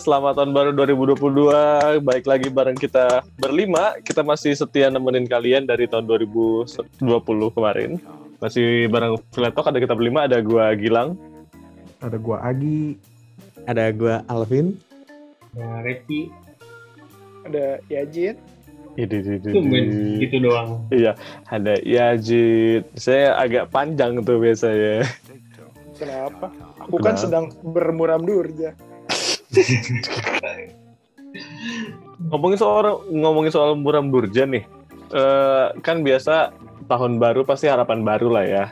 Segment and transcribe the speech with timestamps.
[0.00, 2.00] selamat tahun baru 2022.
[2.00, 4.00] Baik lagi bareng kita berlima.
[4.00, 6.96] Kita masih setia nemenin kalian dari tahun 2020
[7.52, 8.00] kemarin.
[8.40, 11.20] Masih bareng Filetok, ada kita berlima, ada gua Gilang.
[12.00, 12.96] Ada gua Agi.
[13.68, 14.80] Ada gua Alvin.
[15.52, 16.32] Ada Reki.
[17.44, 18.40] Ada Yajit.
[19.52, 20.88] Tumben gitu doang.
[20.88, 21.12] Iya,
[21.52, 22.88] ada Yajit.
[22.96, 25.04] Saya agak panjang tuh biasanya.
[26.00, 26.48] Kenapa?
[26.88, 28.72] Aku kan sedang bermuram durja.
[32.30, 34.64] Ngomongin soal ngomongin soal muram durja nih.
[35.10, 36.54] Eh, kan biasa
[36.86, 38.64] tahun baru pasti harapan baru lah ya.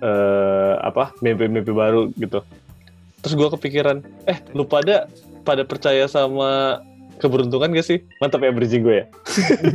[0.00, 2.40] Eh, apa mimpi-mimpi baru gitu.
[3.24, 5.08] Terus gue kepikiran, eh lu pada
[5.42, 6.80] pada percaya sama
[7.18, 7.98] keberuntungan gak sih?
[8.20, 9.06] Mantap ya bridging gue ya.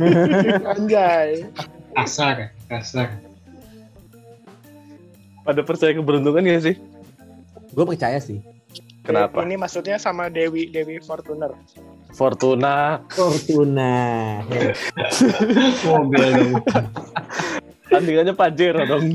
[0.74, 1.46] Anjay.
[1.92, 3.08] Kasar, kasar.
[5.42, 6.76] Pada percaya keberuntungan gak sih?
[7.74, 8.40] Gue percaya sih.
[9.02, 9.42] Kenapa?
[9.42, 11.50] Ini maksudnya sama Dewi Dewi Fortuner.
[12.12, 13.92] Fortuna, Fortuna.
[15.82, 16.52] Mobil dong.
[17.88, 19.12] tandingannya Pajero dong.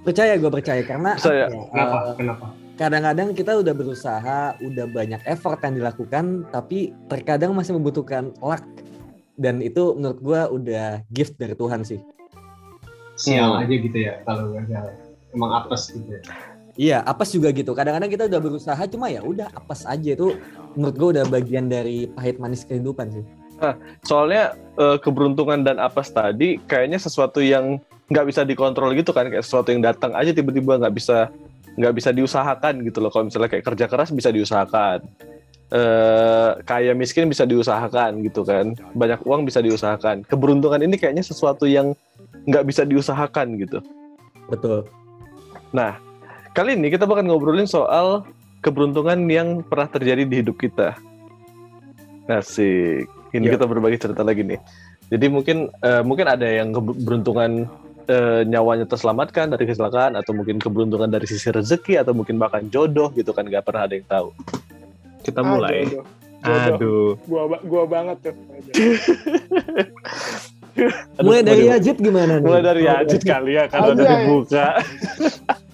[0.00, 1.46] percaya gue percaya karena Percaya.
[1.46, 1.96] apa ya, Kenapa?
[2.00, 2.46] eh, Kenapa?
[2.74, 8.64] kadang-kadang kita udah berusaha, udah banyak effort yang dilakukan, tapi terkadang masih membutuhkan luck.
[9.34, 12.00] Dan itu menurut gue udah gift dari Tuhan sih.
[13.14, 13.60] Sial Hmm.
[13.60, 14.94] aja gitu ya kalau nggak salah.
[15.28, 16.22] Emang apes gitu ya.
[16.78, 17.74] Iya, apes juga gitu.
[17.74, 20.38] Kadang-kadang kita udah berusaha, cuma ya udah apes aja itu.
[20.78, 23.24] Menurut gue udah bagian dari pahit manis kehidupan sih.
[24.06, 29.42] Soalnya eh, keberuntungan dan apes tadi kayaknya sesuatu yang nggak bisa dikontrol gitu kan, kayak
[29.42, 31.34] sesuatu yang datang aja tiba-tiba nggak bisa
[31.74, 33.10] nggak bisa diusahakan gitu loh.
[33.10, 35.02] Kalau misalnya kayak kerja keras bisa diusahakan,
[35.74, 40.22] eh kaya miskin bisa diusahakan gitu kan, banyak uang bisa diusahakan.
[40.30, 41.98] Keberuntungan ini kayaknya sesuatu yang
[42.46, 43.82] nggak bisa diusahakan gitu.
[44.46, 44.86] Betul.
[46.58, 48.26] Kali ini kita bakal ngobrolin soal
[48.66, 50.98] keberuntungan yang pernah terjadi di hidup kita.
[52.26, 53.06] Asik.
[53.30, 53.54] Ini Ya.
[53.54, 54.58] kita berbagi cerita lagi nih.
[55.06, 57.70] Jadi mungkin eh, mungkin ada yang keberuntungan
[58.10, 63.14] eh, nyawanya terselamatkan dari kecelakaan atau mungkin keberuntungan dari sisi rezeki atau mungkin bahkan jodoh
[63.14, 64.34] gitu kan nggak pernah ada yang tahu.
[65.22, 65.86] Kita mulai.
[65.86, 66.02] Aduh,
[66.42, 66.74] Jodoh.
[66.74, 67.08] Aduh.
[67.22, 68.34] Gua ba- gua banget tuh.
[71.22, 71.70] Aduh, Mulai dari.
[71.70, 72.46] Ajit gimana nih?
[72.50, 74.18] Mulai dari Ajit kali ya karena udah Anjay.
[74.26, 74.66] dibuka.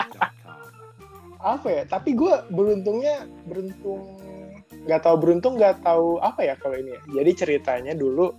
[1.45, 1.83] Apa ya?
[1.85, 4.01] Tapi gua beruntungnya beruntung
[4.85, 7.01] nggak tahu beruntung nggak tahu apa ya kalau ini ya.
[7.21, 8.33] Jadi ceritanya dulu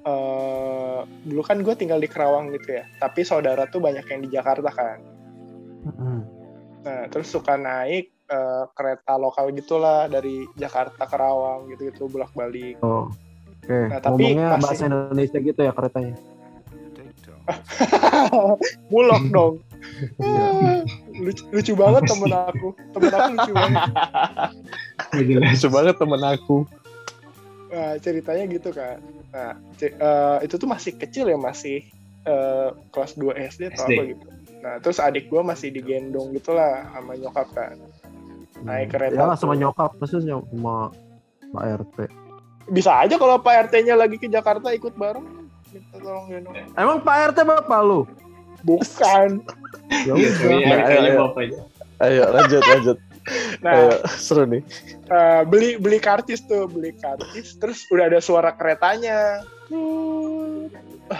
[0.00, 2.84] eh dulu kan gue tinggal di Kerawang gitu ya.
[2.96, 4.98] Tapi saudara tuh banyak yang di Jakarta kan.
[6.80, 12.80] Nah, terus suka naik eh, kereta lokal gitulah dari Jakarta ke Kerawang gitu-gitu bolak-balik.
[12.80, 13.12] Oh.
[13.60, 16.16] Oke, Nah, tapi ngomongnya masih- bahasa Indonesia gitu ya keretanya.
[18.92, 19.54] Bulog dong.
[20.20, 20.82] Ah,
[21.24, 22.68] lucu, lucu banget temen aku.
[22.96, 23.82] Temen aku lucu banget.
[25.28, 25.50] Jelas.
[25.56, 26.56] Lucu banget temen aku.
[27.70, 28.98] Nah, ceritanya gitu kan.
[29.30, 31.86] Nah, eh, itu tuh masih kecil ya, masih
[32.26, 33.92] eh, kelas 2 SD atau SD.
[33.94, 34.26] apa gitu.
[34.60, 37.80] Nah, terus adik gua masih digendong gitulah sama nyokap kan.
[38.60, 39.16] Naik kereta.
[39.16, 40.92] Ya sama nyokap, maksudnya sama
[41.50, 41.98] Pak RT.
[42.70, 45.26] Bisa aja kalau Pak RT-nya lagi ke Jakarta ikut bareng.
[45.70, 46.54] Minta tolong gendong.
[46.76, 48.04] Emang Pak RT bapak lu?
[48.62, 49.28] Bukan.
[50.04, 50.30] Ya udah.
[50.40, 51.58] Nah, RT-nya ayo, ayo.
[52.00, 52.98] Ayo lanjut lanjut.
[53.60, 54.64] Nah, Ayo seru nih.
[55.06, 57.60] eh, beli beli karcis tuh, beli karcis.
[57.60, 59.44] Terus udah ada suara keretanya.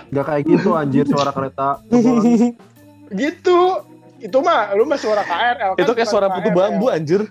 [0.08, 1.78] Gak kayak gitu anjir suara kereta.
[3.10, 3.58] Gitu.
[4.20, 5.82] Itu mah, lu mah suara KRL kan.
[5.82, 6.56] Itu kayak suara putu KRL.
[6.56, 7.26] bambu anjir.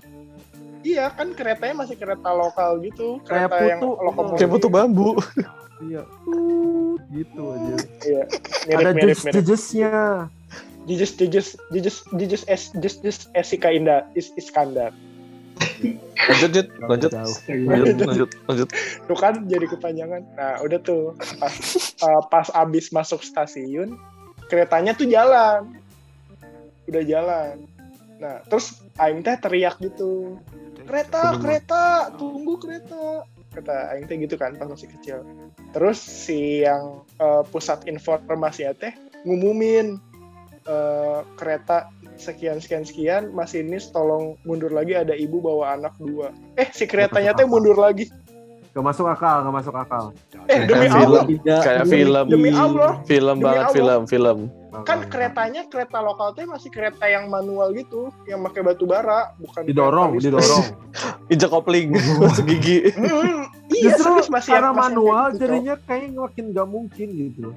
[0.79, 3.91] Iya kan keretanya masih kereta lokal gitu, Kayak kereta yang putu.
[3.99, 4.37] lokomotif.
[4.39, 5.09] Kayak putu bambu.
[5.79, 6.03] Iya.
[7.09, 7.75] Gitu aja.
[8.03, 8.23] Iya.
[8.69, 9.15] Ada Mirip mirip mirip.
[9.19, 9.93] jejes-jejesnya.
[10.83, 14.95] Jijes jijes jijes jijes es jijes jijes Esika Indah is Iskandar.
[16.29, 17.11] Lanjut lanjut lanjut.
[17.47, 18.69] Lanjut lanjut lanjut.
[19.05, 20.21] Tuh kan jadi kepanjangan.
[20.35, 21.53] Nah udah tuh pas
[21.99, 23.95] eh, pas abis masuk stasiun
[24.47, 25.77] keretanya tuh jalan,
[26.87, 27.55] udah jalan.
[28.19, 30.41] Nah terus Aing teh teriak gitu,
[30.89, 31.41] kereta Tunggu.
[31.45, 31.81] kereta
[32.17, 33.01] tunggu kereta
[33.49, 35.21] kata Aing teh gitu kan pas masih kecil.
[35.69, 40.01] Terus si yang eh, pusat informasinya teh ngumumin
[40.65, 46.33] eh, kereta sekian sekian sekian masinis tolong mundur lagi ada ibu bawa anak dua.
[46.57, 48.09] Eh si keretanya teh mundur lagi.
[48.69, 50.13] Gak masuk akal, gak masuk akal.
[50.45, 51.41] Eh demi Kayak Allah film.
[51.41, 52.25] Kayak demi- film.
[52.29, 53.73] demi Allah Film Demi banget Allah.
[53.73, 54.37] film film.
[54.85, 59.65] Kan keretanya kereta lokal teh masih kereta yang manual gitu yang pakai batu bara bukan
[59.65, 60.65] Didorong, didorong.
[61.33, 62.93] Injak kopling masuk gigi.
[62.93, 67.49] Iya Justru serius masih karena masih manual kayak gitu, jadinya kayaknya makin gak mungkin gitu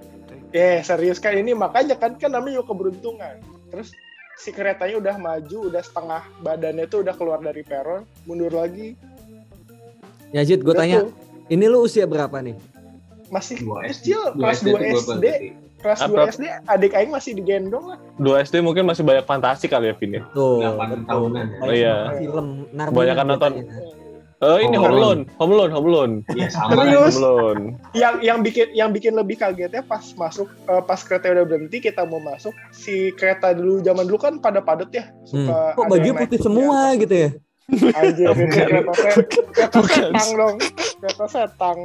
[0.52, 3.40] eh serius kan ini makanya kan kan namanya juga keberuntungan
[3.72, 3.96] terus
[4.42, 8.98] si keretanya udah maju, udah setengah badannya tuh udah keluar dari peron, mundur lagi.
[10.34, 11.14] Ya Jit, gue tanya, tuh,
[11.46, 12.56] ini lu usia berapa nih?
[13.32, 15.26] masih Dua kecil, Dua kelas 2 tuh gua SD.
[15.82, 16.24] Kelas Apa?
[16.24, 17.98] 2 SD, adik aing masih digendong lah.
[18.16, 20.22] Dua SD mungkin masih banyak fantasi kali ya Vin ya.
[20.30, 20.62] Tuh,
[21.04, 21.56] tahunan ya.
[21.58, 21.94] Kayak Iya.
[22.16, 23.52] Film Narnia Kebanyakan nonton.
[23.58, 24.00] biasanya.
[24.42, 26.74] Eh ini Oh, Home Alone, Home Alone, Home Alone, Iya sama.
[26.76, 27.14] Serius?
[27.14, 27.62] Home Alone.
[27.92, 32.02] Yang yang bikin yang bikin lebih kagetnya pas masuk eh, pas kereta udah berhenti kita
[32.02, 35.46] mau masuk si kereta dulu zaman dulu kan pada padet ya Hmm.
[35.46, 36.98] suka Kok ada baju putih semua atas.
[37.00, 37.30] gitu ya?
[37.94, 38.92] Anjir, kereta
[39.48, 40.56] kereta setang dong.
[40.98, 41.78] Kereta setang.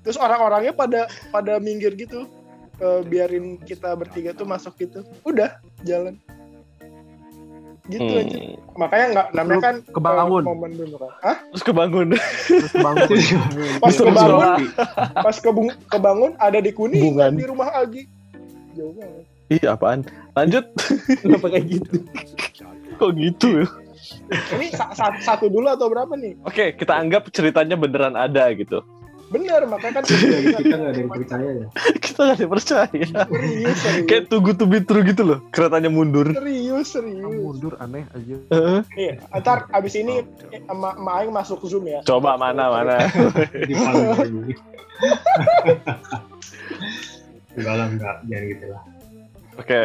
[0.00, 2.24] Terus orang-orangnya pada pada minggir gitu.
[2.74, 5.02] Eh, biarin kita bertiga tuh masuk gitu.
[5.22, 6.16] Udah, jalan.
[7.82, 8.22] Gitu Hmm.
[8.22, 8.38] aja.
[8.72, 10.40] Makanya nggak namanya kan kebangun.
[10.40, 11.10] eh, momen dulu kan.
[11.20, 11.36] Hah?
[11.50, 12.06] Terus kebangun.
[12.14, 13.08] Terus bangun.
[13.82, 14.50] Pas kebangun,
[15.18, 17.34] pas kebung- kebangun ada di kuning Bungan.
[17.34, 18.06] di rumah Agi.
[18.72, 19.24] Jauh banget.
[19.50, 20.00] Ih apaan?
[20.32, 20.64] Lanjut.
[21.20, 21.94] Kenapa kayak gitu?
[22.96, 23.66] Kok gitu ya?
[24.30, 26.38] Ini sa- sa- satu dulu atau berapa nih?
[26.42, 28.80] Oke, kita anggap ceritanya beneran ada gitu.
[29.32, 30.24] Bener, makanya kan Jadi
[30.60, 31.66] kita nggak ada yang percaya ya.
[31.96, 32.84] kita gak ada yang percaya.
[32.84, 34.04] serius, serius.
[34.04, 35.38] Kayak tunggu to be true gitu loh.
[35.48, 36.28] Keretanya mundur.
[36.28, 37.24] Serius, Ah, serius.
[37.24, 38.36] mundur aneh aja.
[38.46, 38.80] Heeh.
[38.94, 40.20] Iya, ntar abis ini
[40.62, 42.00] sama sama Aing masuk Zoom ya.
[42.02, 42.96] Coba mana mana.
[43.68, 44.52] Di paling.
[47.52, 48.14] Enggak lah, enggak.
[48.24, 48.82] Jangan gitu lah.
[49.52, 49.82] Oke.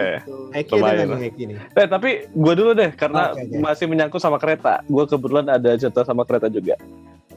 [0.55, 1.57] Eki ada nih Eki nih.
[1.75, 3.59] Eh tapi gue dulu deh karena Oke, oke.
[3.59, 4.79] masih menyangkut sama kereta.
[4.85, 6.79] Gue kebetulan ada cerita sama kereta juga.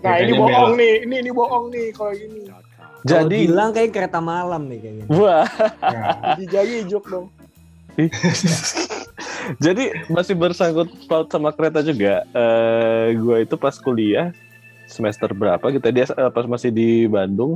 [0.00, 2.41] Nah ini bohong nih, ini ini bohong nih kalau gini.
[2.49, 2.62] Kalau
[3.05, 5.05] Jadi, bilang kayak kereta malam nih kayaknya.
[5.08, 5.47] wah.
[5.94, 6.02] Ya,
[6.37, 7.26] Dijagi juk dong.
[9.64, 12.25] Jadi masih bersangkut paut sama kereta juga.
[12.32, 14.32] Eh gue itu pas kuliah
[14.91, 17.55] semester berapa gitu dia eh, pas masih di Bandung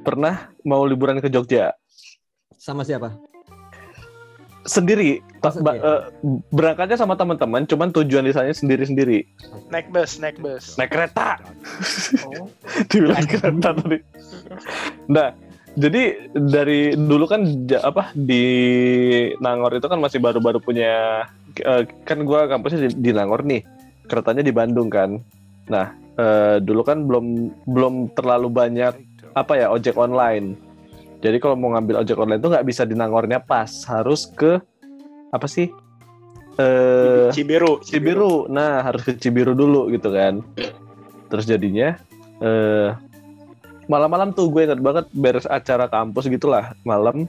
[0.00, 1.76] pernah mau liburan ke Jogja
[2.56, 3.12] Sama siapa?
[4.64, 5.18] Sendiri.
[5.42, 5.78] Oh, sendiri.
[5.82, 6.02] eh,
[6.54, 9.26] berangkatnya sama teman-teman cuman tujuan di sana sendiri-sendiri.
[9.70, 10.78] Naik bus, naik bus.
[10.78, 11.42] naik kereta.
[12.26, 12.46] Oh.
[12.90, 13.98] dibilang kereta tadi.
[15.10, 15.34] Nah
[15.72, 17.42] jadi dari dulu kan
[17.80, 18.44] apa di
[19.40, 21.24] Nangor itu kan masih baru-baru punya
[21.58, 23.66] eh, kan gua kampusnya di, di Nangor nih.
[24.06, 25.18] Keretanya di Bandung kan.
[25.66, 28.94] Nah eh, dulu kan belum belum terlalu banyak
[29.32, 30.60] apa ya ojek online
[31.22, 34.58] jadi kalau mau ngambil ojek online itu nggak bisa di Nangornya pas harus ke
[35.30, 35.70] apa sih
[36.60, 38.44] eh Cibiru, Cibiru.
[38.52, 40.44] Nah, harus ke Cibiru dulu gitu kan.
[41.32, 41.96] Terus jadinya
[42.44, 42.92] eh
[43.90, 47.26] malam-malam tuh gue inget banget beres acara kampus gitulah malam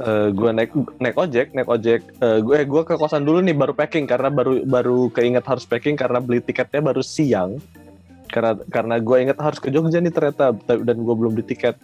[0.00, 3.56] eh gue naik naik ojek naik ojek eh, gue eh, gue ke kosan dulu nih
[3.56, 7.60] baru packing karena baru baru keinget harus packing karena beli tiketnya baru siang
[8.32, 11.76] karena karena gue inget harus ke Jogja nih ternyata dan gue belum beli tiket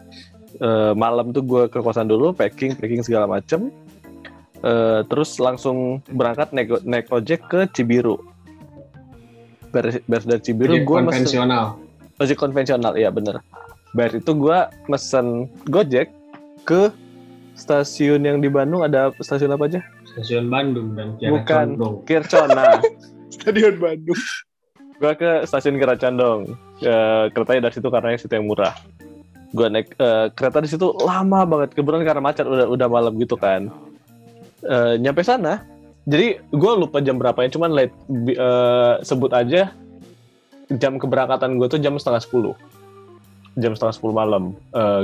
[0.56, 3.68] Eh, malam tuh gue ke kosan dulu packing packing segala macem
[4.58, 8.18] Eh, terus langsung berangkat naik naik ojek ke Cibiru.
[9.70, 11.64] Beres, beres dari Cibiru gue mesen konvensional.
[12.18, 13.38] ojek konvensional, iya bener.
[13.94, 14.58] Beres itu gue
[14.90, 16.10] mesen Gojek
[16.66, 16.90] ke
[17.54, 19.80] stasiun yang di Bandung ada stasiun apa aja?
[20.10, 21.66] Stasiun Bandung dan Kiara Bukan.
[22.02, 22.82] Kircona.
[23.34, 24.18] Stadion Bandung.
[24.98, 26.50] gue ke stasiun Kiara Condong.
[26.82, 28.74] Eh, keretanya dari situ karena yang situ yang murah.
[29.48, 31.72] Gue naik eh, kereta di situ lama banget.
[31.72, 33.72] Kebetulan karena macet udah udah malam gitu kan.
[34.60, 35.64] Eh, nyampe sana,
[36.04, 39.72] jadi gue lupa jam berapanya, cuman late bi- eh, sebut aja
[40.76, 42.54] jam keberangkatan gue tuh jam setengah sepuluh,
[43.56, 44.52] jam setengah sepuluh malam.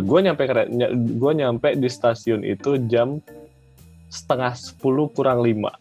[0.04, 0.44] gue nyampe
[0.92, 3.22] gue nyampe di stasiun itu jam
[4.12, 5.72] setengah sepuluh kurang lima.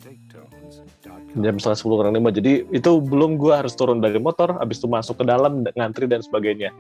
[1.34, 2.30] Jam setengah sepuluh kurang lima.
[2.32, 6.22] Jadi itu belum gue harus turun dari motor habis itu masuk ke dalam ngantri dan
[6.24, 6.72] sebagainya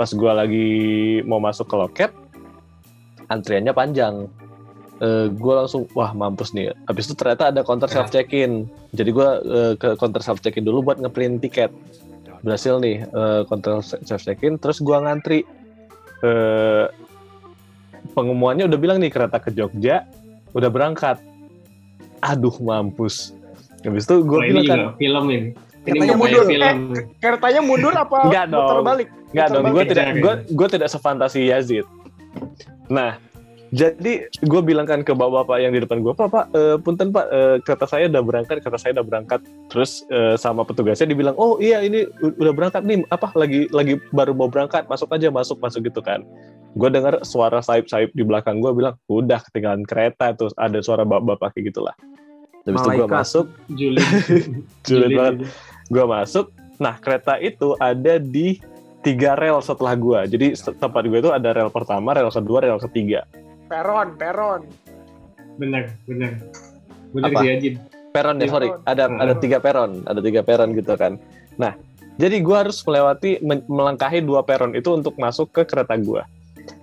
[0.00, 0.70] pas gue lagi
[1.28, 2.10] mau masuk ke loket
[3.28, 4.24] antriannya panjang.
[5.36, 6.72] Gue langsung wah mampus nih.
[6.88, 8.64] Habis itu ternyata ada counter self check in
[8.96, 9.28] jadi gue
[9.76, 11.68] ke counter self check in dulu buat ngeprint tiket.
[12.40, 15.44] Berhasil nih eh, counter self check in terus gue ngantri.
[16.24, 16.88] Eh,
[18.16, 20.08] pengumumannya udah bilang nih kereta ke Jogja
[20.56, 21.20] udah berangkat.
[22.24, 23.36] Aduh mampus.
[23.84, 25.52] Habis itu gue bilang kan film ini.
[25.86, 26.44] Nggak mundur.
[26.44, 26.76] film.
[27.20, 28.84] Keretanya mundur apa Enggak muter dong.
[28.84, 29.08] balik?
[29.32, 29.90] Nggak Muter dong, gue balik.
[29.90, 31.86] tidak gue gue tidak sefantasi Yazid.
[32.90, 33.16] Nah,
[33.70, 37.26] jadi gue bilang kan ke bapak-bapak yang di depan gue, Pak, Pak, eh, punten Pak,
[37.30, 39.40] eh, kereta saya udah berangkat, kereta saya udah berangkat.
[39.70, 44.34] Terus eh, sama petugasnya dibilang, oh iya ini udah berangkat nih, apa lagi lagi baru
[44.34, 46.26] mau berangkat, masuk aja, masuk, masuk gitu kan.
[46.74, 51.54] Gue dengar suara sayup-sayup di belakang gue bilang, udah ketinggalan kereta, terus ada suara bapak-bapak
[51.54, 51.94] kayak gitulah.
[52.66, 54.02] Habis itu gue masuk, Juli.
[54.86, 55.36] Julid banget.
[55.90, 58.62] Gue masuk nah kereta itu ada di
[59.00, 62.80] tiga rel setelah gue jadi se- tempat gue itu ada rel pertama rel kedua rel
[62.80, 63.26] ketiga
[63.66, 64.66] Peron, peron.
[65.54, 66.42] Benar, benar.
[67.10, 67.38] Bener Apa?
[67.38, 67.74] sih Ajin.
[68.10, 68.50] peron ya Iya.
[68.50, 69.18] sorry ada Hmm.
[69.18, 71.14] ada tiga peron ada tiga peron gitu kan
[71.54, 71.78] nah
[72.16, 76.26] jadi gua harus melewati melangkahi dua peron itu untuk masuk ke kereta gua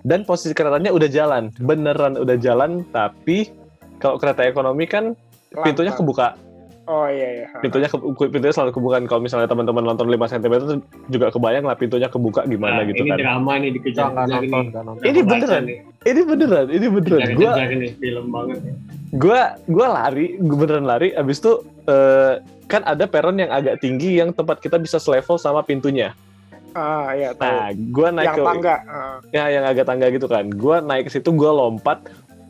[0.00, 3.52] dan posisi keretanya udah jalan beneran udah jalan tapi
[3.98, 5.12] kalau kereta ekonomi kan
[5.54, 6.32] pintunya kebuka
[6.88, 7.46] Oh iya iya.
[7.58, 10.74] pintunya ke, pintunya selalu kebuka kalau misalnya teman-teman nonton 5 cm itu
[11.06, 14.50] juga kebayang lah pintunya kebuka gimana Nah, gitu ini kan drama nih dikejar-kejar nonton, nih.
[14.64, 15.02] jangan nonton.
[15.04, 15.64] Ini beneran.
[16.02, 18.58] ini beneran ini beneran gua Dikejar-kejar nih film banget.
[18.58, 18.72] ya.
[19.14, 21.52] gua gua lari gua beneran lari abis itu
[21.84, 22.32] eh,
[22.66, 26.16] kan ada peron yang agak tinggi yang tempat kita bisa selevel sama pintunya
[26.70, 27.44] Ah iya tahu.
[27.44, 28.74] nah gua naik yang ke tangga.
[28.86, 29.16] Ah.
[29.28, 32.00] ya yang agak tangga gitu kan gua naik ke situ gua lompat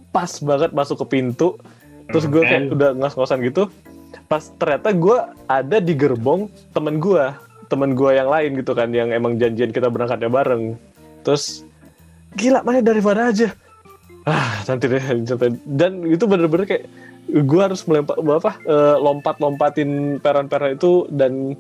[0.09, 1.59] pas banget masuk ke pintu
[2.07, 3.69] terus gue kayak Hmm, udah ngos-ngosan gitu
[4.29, 9.09] pas ternyata gua ada di gerbong temen gua temen gua yang lain gitu kan yang
[9.09, 10.77] emang janjian kita berangkatnya bareng
[11.21, 11.65] terus
[12.33, 13.53] gila mana dari mana aja
[14.23, 15.01] ah nanti deh
[15.65, 16.85] dan itu bener-bener kayak
[17.43, 21.57] gua harus melempar apa eh, lompat-lompatin peron-peron itu dan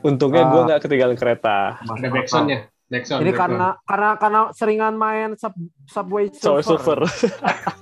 [0.00, 0.64] untungnya gua Ah.
[0.68, 2.60] nggak ketinggalan kereta Ada backsoundnya.
[2.92, 3.24] Backsound.
[3.24, 3.40] Ini backsound.
[3.40, 6.60] karena karena karena seringan main sub, Subway Surfer.
[6.60, 7.00] surfer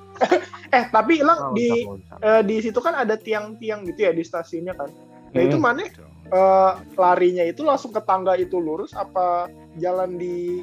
[0.70, 1.82] Eh tapi hilang Oh, di
[2.20, 4.90] eh, di situ kan ada tiang-tiang gitu ya di stasiunnya kan.
[5.30, 5.64] Nah itu Hmm.
[5.66, 10.62] mana eh, larinya itu langsung ke tangga itu lurus apa jalan di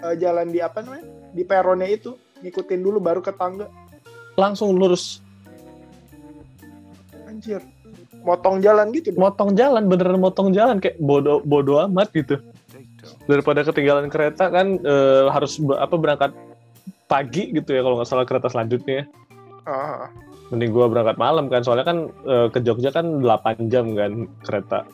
[0.00, 3.68] eh, jalan di apa namanya di peronnya itu ngikutin dulu baru ke tangga.
[4.34, 5.20] langsung lurus
[7.28, 7.60] Anjir,
[8.24, 9.12] motong jalan gitu.
[9.12, 9.20] dong.
[9.20, 12.40] motong jalan beneran motong jalan kayak bodoh bodoh amat gitu
[13.24, 16.32] daripada ketinggalan kereta kan eh, harus apa berangkat
[17.10, 19.10] pagi gitu ya kalau nggak salah kereta selanjutnya
[19.62, 20.06] Ah.
[20.48, 24.86] mending gua berangkat malam kan soalnya kan eh, ke Jogja kan 8 jam kan kereta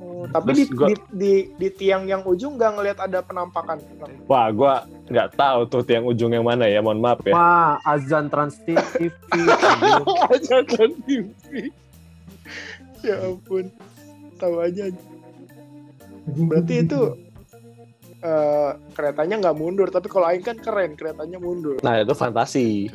[0.00, 3.76] Oh, tapi di, gua- di, di di tiang yang ujung nggak ngelihat ada penampakan.
[4.24, 4.74] wah gua
[5.06, 9.12] nggak tahu tuh tiang ujung yang mana ya mohon maaf ya Wah, azan Trans TV.
[10.26, 11.68] aja kan TV.
[13.00, 13.68] Ya ampun,
[14.36, 14.88] tahu aja.
[16.26, 17.00] Berarti itu
[18.20, 21.80] eh, keretanya nggak mundur, tapi kalau Aing kan keren, keretanya mundur.
[21.80, 22.88] nah itu fantasi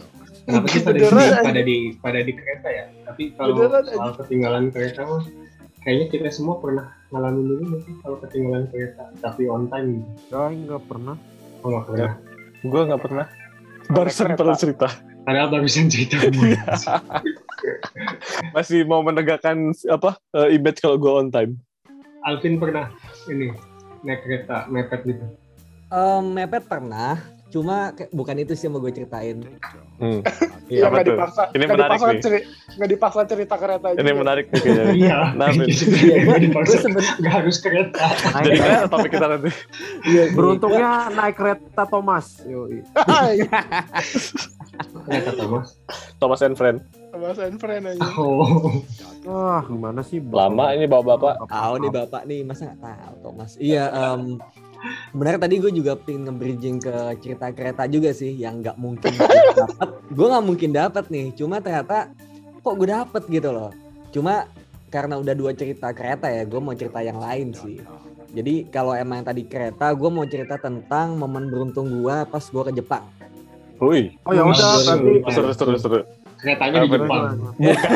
[0.45, 1.09] Kenapa sih pada di,
[1.41, 2.85] pada di pada di kereta ya?
[3.09, 5.25] Tapi kalau soal ketinggalan kereta mah
[5.81, 10.05] kayaknya kita semua pernah ngalamin dulu nggak sih kalau ketinggalan kereta tapi on time.
[10.29, 11.17] Ya, nggak pernah.
[11.65, 12.13] Oh nggak pernah.
[12.65, 13.25] gua nggak pernah
[13.89, 14.89] barusan pernah cerita
[15.25, 16.21] Padahal barusan cerita.
[18.55, 21.57] masih mau menegakkan apa eh, image kalau gua on time
[22.25, 22.89] Alvin pernah
[23.29, 23.53] ini
[24.05, 25.25] naik kereta mepet gitu.
[25.87, 27.77] Em, mepet pernah, cuma
[28.09, 29.41] bukan itu sih yang mau gue ceritain.
[29.95, 30.21] Hmm.
[30.65, 32.21] Iya nggak dipaksa, Ini nggak menarik dipaksa nih.
[32.25, 34.17] ceri- nggak dipaksa cerita kereta ini juga.
[34.17, 35.17] menarik nih kayaknya Iya.
[35.31, 35.47] Nah.
[35.53, 36.65] Iya, Nggak dipaksa.
[36.65, 38.05] Gue seben- Nggak harus kereta.
[38.35, 39.49] jadi Naik, kan topik kita nanti
[40.05, 42.25] iya, beruntungnya naik kereta Thomas.
[42.43, 42.81] Yoi.
[45.05, 45.67] Kereta Thomas.
[46.17, 46.81] Thomas and Friend
[47.15, 47.99] Mas and friend aja.
[48.19, 48.83] Oh.
[49.25, 50.21] Wah, gimana sih?
[50.21, 53.51] lama ini bapak-bapak Tahu nih bapak nih, masa nggak tahu Thomas?
[53.57, 54.37] Iya, em
[55.09, 56.95] sebenarnya tadi gue juga pengen nge-bridging ke
[57.25, 59.89] cerita kereta juga sih, yang nggak mungkin dapat.
[60.13, 62.13] Gue nggak mungkin dapat nih, cuma ternyata
[62.61, 63.73] kok gue dapet gitu loh.
[64.13, 64.45] Cuma
[64.93, 67.81] karena udah dua cerita kereta ya, gue mau cerita yang lain sih.
[68.35, 72.63] Jadi kalau emang yang tadi kereta, gue mau cerita tentang momen beruntung gue pas gue
[72.69, 73.09] ke Jepang.
[73.81, 75.99] Wih, Oh ya udah, berarti seru seru seru.
[76.45, 77.23] Keretanya di Jepang.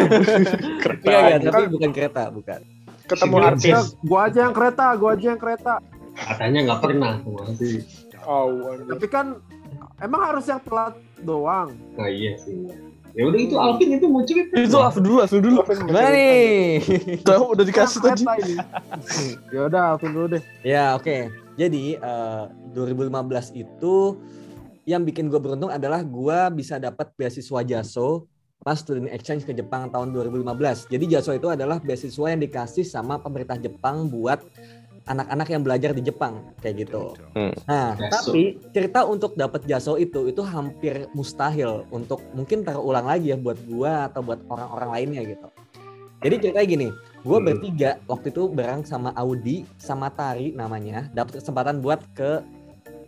[0.82, 1.06] Kereta.
[1.06, 2.60] Iya, iya, tapi bukan kereta, bukan.
[3.06, 3.70] Ketemu Si artis.
[3.70, 5.74] Ya, gua aja yang kereta, gua aja yang kereta.
[6.18, 7.14] Katanya nggak pernah.
[7.30, 7.86] Oh, anjir.
[8.90, 9.38] Tapi kan
[10.02, 11.78] emang harus yang telat doang.
[11.96, 12.68] Nah iya sih.
[13.18, 14.54] Ya udah itu Alvin itu mau cerita.
[14.54, 15.66] Itu Af dulu, Af dulu.
[15.66, 16.78] Gimana nih?
[17.26, 18.26] Tahu udah dikasih tadi.
[19.50, 20.44] Ya udah, Alvin dulu deh.
[20.62, 21.34] Ya oke.
[21.58, 22.44] Jadi eh,
[22.78, 23.96] 2015 itu
[24.86, 28.30] yang bikin gue beruntung adalah gue bisa dapat beasiswa JASO
[28.60, 30.92] pas student exchange ke Jepang tahun 2015.
[30.92, 34.44] Jadi JASO itu adalah beasiswa yang dikasih sama pemerintah Jepang buat
[35.08, 37.16] anak-anak yang belajar di Jepang kayak gitu.
[37.34, 37.56] Hmm.
[37.66, 38.30] Nah, JASO.
[38.30, 43.58] tapi cerita untuk dapat JASO itu itu hampir mustahil untuk mungkin terulang lagi ya buat
[43.66, 45.48] gua atau buat orang-orang lainnya gitu.
[46.20, 46.88] Jadi ceritanya gini,
[47.24, 47.48] gue Hmm.
[47.48, 52.44] bertiga waktu itu bareng sama Audi sama Tari namanya dapat kesempatan buat ke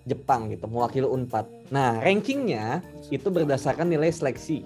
[0.08, 1.44] Jepang gitu mewakili Unpad.
[1.76, 2.80] Nah rankingnya
[3.12, 4.64] itu berdasarkan nilai seleksi.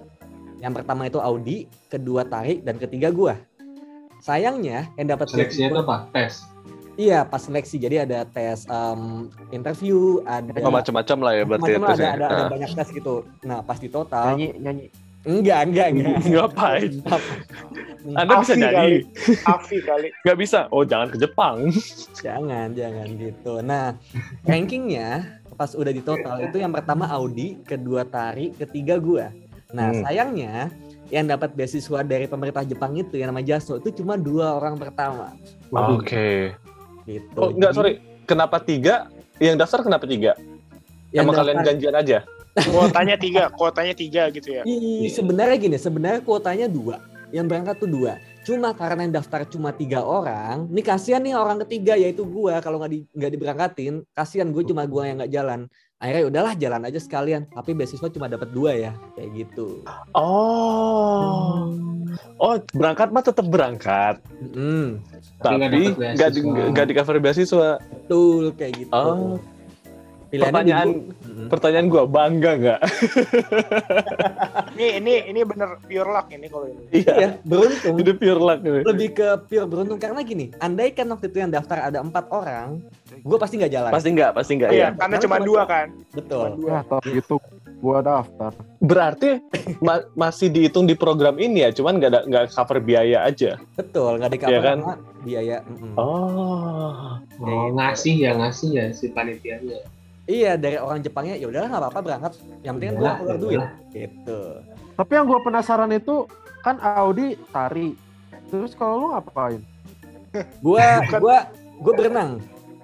[0.65, 3.37] Yang pertama itu Audi, kedua Tari, dan ketiga gua.
[4.17, 5.97] Sayangnya yang dapat Seleksinya itu apa?
[6.09, 6.41] Tes.
[6.95, 11.83] Iya pas seleksi jadi ada tes em, interview, ada Oh, macam-macam lah ya berarti itu.
[11.83, 13.15] ada, ada, ada banyak tes gitu.
[13.43, 14.85] Nah pas di total Nyanyi, nyanyi.
[15.21, 16.17] enggak enggak enggak.
[16.31, 16.91] Ngapain?
[18.15, 18.73] Anda bisa Afi nyanyi?
[18.73, 18.97] kali.
[19.43, 20.07] Afi kali.
[20.23, 20.59] Nggak bisa.
[20.71, 21.67] Oh, jangan ke Jepang.
[22.15, 23.53] Jangan, jangan gitu.
[23.59, 23.85] Nah,
[24.41, 25.09] rankingnya
[25.55, 29.35] pas udah di total itu yang pertama Audi, kedua Tari, ketiga gua.
[29.73, 30.03] Nah Hmm.
[30.05, 30.69] sayangnya
[31.13, 35.33] yang dapat beasiswa dari pemerintah Jepang itu yang nama Jaso itu cuma dua orang pertama.
[35.71, 36.53] Oke.
[37.05, 37.37] Gitu.
[37.37, 38.01] Oh enggak sorry.
[38.25, 39.09] Kenapa tiga?
[39.37, 40.33] Yang daftar kenapa tiga?
[41.13, 42.17] yang Emang kalian janjian aja?
[42.71, 44.63] Kuotanya tiga, kuotanya tiga gitu ya.
[44.63, 47.03] Ih, sebenarnya gini, sebenarnya kuotanya dua.
[47.31, 48.15] Yang berangkat tuh dua.
[48.47, 52.79] Cuma karena yang daftar cuma tiga orang, nih kasihan nih orang ketiga yaitu gua kalau
[52.79, 55.59] nggak di, nggak diberangkatin, kasihan gue cuma gua yang nggak jalan.
[55.95, 57.47] Akhirnya ya udahlah jalan aja sekalian.
[57.47, 59.79] Tapi beasiswa cuma dapat dua ya, kayak gitu.
[60.11, 61.71] Oh.
[62.35, 64.19] Oh, berangkat mah tetap berangkat,
[64.55, 65.03] Mm,
[65.37, 66.67] Tapi nggak di beasiswa.
[66.69, 67.69] nggak di cover beasiswa.
[67.79, 68.91] betul kayak gitu.
[68.91, 69.35] Oh.
[70.35, 71.47] Pilihannya Pertanyaan di- Mm.
[71.47, 72.79] pertanyaan gua bangga nggak?
[74.75, 76.83] Ini ini ini bener pure luck ini kalau ini.
[76.93, 77.13] Iya.
[77.13, 77.95] Iya, beruntung.
[77.95, 78.79] Itu pure luck ini.
[78.83, 82.83] Lebih ke pure beruntung karena gini, andai kan waktu itu yang daftar ada empat orang,
[83.15, 83.89] gue pasti nggak jalan.
[83.89, 84.89] Pasti nggak, pasti nggak Iya, ya.
[84.91, 85.87] karena Karena cuma dua kan.
[86.11, 86.45] Betul.
[86.45, 86.67] Cuma dua.
[86.67, 87.35] Ya, tapi itu
[87.77, 88.51] gua daftar.
[88.77, 89.29] Berarti
[89.79, 93.55] ma- masih dihitung di program ini ya, cuman nggak ada nggak cover biaya aja.
[93.73, 94.77] Betul, nggak di Iya kan?
[94.77, 95.57] sama biaya.
[95.63, 95.93] mm-mm.
[95.95, 97.15] Oh.
[97.39, 99.79] Oh, ngasih ya ngasih ya si panitianya.
[100.25, 102.33] Iya dari orang Jepangnya ya udahlah nggak apa-apa berangkat.
[102.65, 103.59] Yang penting kan gue Iyalah, keluar ya duit.
[103.61, 103.71] udahlah.
[103.93, 104.39] Gitu.
[104.95, 106.15] Tapi yang gua penasaran itu
[106.65, 107.89] kan Audi tari.
[108.49, 109.61] Terus kalau lu ngapain?
[110.65, 111.37] Gua gua
[111.77, 112.31] gua berenang.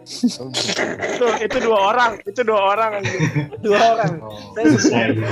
[0.02, 2.92] Itu itu dua orang, itu dua orang.
[3.62, 4.12] Dua orang.
[4.20, 4.34] Oh.
[4.56, 5.26] Saya gitu.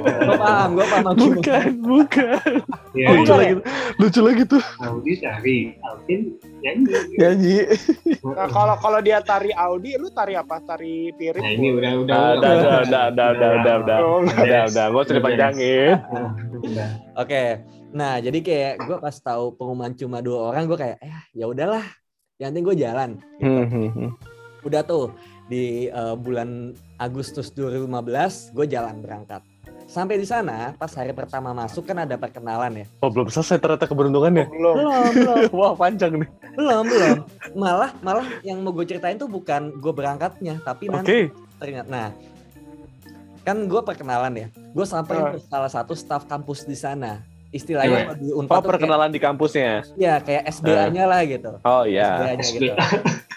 [0.00, 1.14] gua paham, gua paham.
[1.14, 2.52] Bukan, bukan.
[2.90, 3.54] Ya, Oh, Lucu bukan lagi,
[3.98, 6.20] lucu lagi tuh Audi cari, Alvin
[6.58, 6.94] nyanyi.
[7.16, 7.58] nyanyi.
[8.26, 10.58] Nah, kalau kalau dia tari Audi, lu tari apa?
[10.60, 11.38] Tari piring?
[11.38, 13.98] Nah ini udah udah Udah, udah, udah, udah, udah, udah, udah, udah.
[14.02, 15.94] Oh, Udah, udah, nggak usah dipanjangin.
[16.62, 16.88] Udah.
[17.16, 17.42] Oke.
[17.90, 21.82] Nah, jadi kayak gua pas tahu pengumuman cuma dua orang, gua kayak eh ya udahlah.
[22.40, 23.10] Yang penting gue jalan.
[23.38, 24.10] Hmm, hmm, hmm.
[24.64, 25.12] Udah tuh
[25.46, 29.44] di eh, bulan Agustus 2015 gue jalan berangkat.
[29.90, 32.86] Sampai di sana pas hari pertama masuk kan ada perkenalan ya.
[33.04, 34.48] Oh belum selesai ternyata keberuntungannya.
[34.48, 34.74] Belum.
[34.80, 35.38] Belum, belum.
[35.60, 36.30] Wah panjang nih.
[36.50, 37.16] belum belum
[37.54, 40.94] malah malah yang mau gue ceritain tuh bukan gue berangkatnya tapi Oke.
[40.94, 41.18] nanti
[41.62, 42.08] ternyata nah
[43.46, 48.30] kan gue perkenalan ya gue sampai ke salah satu staf kampus di sana istilahnya di
[48.30, 49.82] Unpad Oh tuh kayak, perkenalan di kampusnya.
[49.94, 52.30] ya kayak SBA-nya lah gitu Oh iya.
[52.34, 52.74] SBA-nya gitu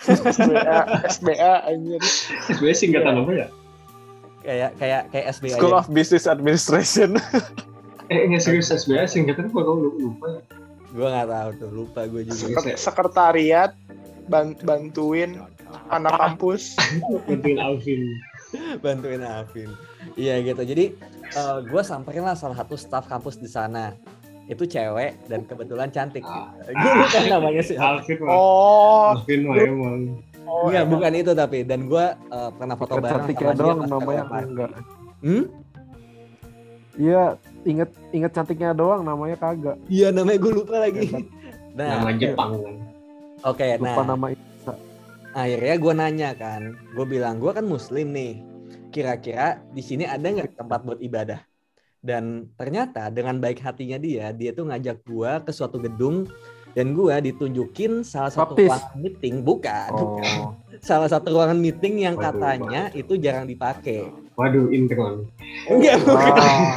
[0.04, 2.02] SBA, SBA anjir.
[2.46, 3.48] Sebenarnya singkatan apa ya?
[4.44, 7.16] kayak kayak kayak SBA School of Business Administration.
[8.06, 10.42] Eh nggak serius SBA singkatan apa kau lupa ya?
[10.92, 12.76] gue nggak tahu tuh lupa gue juga?
[12.76, 13.72] Sekretariat
[14.28, 15.40] ban- bantuin
[15.88, 16.76] anak kampus.
[17.26, 18.04] Bantuin Alvin.
[18.80, 19.66] bantuin Alvin
[20.14, 20.94] iya gitu jadi
[21.62, 23.94] gue samperin lah salah satu staf kampus di sana
[24.44, 26.52] itu cewek dan kebetulan cantik Ah.
[26.68, 28.30] gue lupa namanya sih Alvin mah.
[28.30, 30.00] Oh, Alvin mah emang.
[30.44, 30.92] oh Enggak, emang.
[30.92, 32.06] bukan itu tapi dan gue
[32.54, 34.72] pernah foto bareng Cantiknya sama dia doang namanya enggak.
[35.20, 35.44] Hmm?
[36.94, 37.24] Iya,
[37.64, 39.78] inget inget cantiknya doang namanya kagak.
[39.88, 41.08] Iya namanya gue lupa lagi.
[41.74, 42.76] Nah, Nama Jepang kan.
[43.50, 44.46] oke, nah Lupa nama itu.
[45.34, 46.62] akhirnya gue nanya kan,
[46.94, 48.38] gue bilang gue kan muslim nih,
[48.94, 51.42] kira-kira di sini ada nggak tempat buat ibadah?
[52.04, 56.30] Dan ternyata dengan baik hatinya dia, dia tuh ngajak gue ke suatu gedung
[56.74, 58.70] dan gue ditunjukin salah satu Baptis.
[58.70, 60.38] ruangan meeting, bukan, bukan.
[60.42, 60.52] Oh.
[60.84, 64.10] salah satu ruangan meeting yang Waduh, katanya itu jarang dipakai.
[64.36, 65.30] Waduh, intron.
[65.70, 66.34] Enggak, bukan.
[66.34, 66.74] Wah.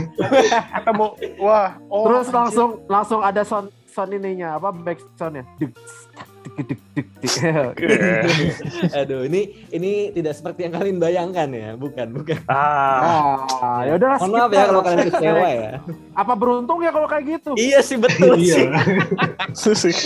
[0.78, 1.06] ketemu
[1.40, 2.36] wah oh Terus anjir.
[2.36, 5.42] langsung langsung ada sound sound ininya apa back soundnya.
[6.56, 6.80] Dik,
[7.20, 7.32] dik.
[9.00, 12.40] Aduh, ini ini tidak seperti yang kalian bayangkan ya, bukan, bukan.
[12.48, 13.44] ah.
[13.60, 14.18] Ah, ya udahlah.
[14.24, 15.70] Mohon maaf ya kalau kalian kecewa ya.
[16.16, 17.50] Apa beruntung ya kalau kayak gitu?
[17.60, 18.64] Iya sih betul sih.
[18.64, 18.80] Iya.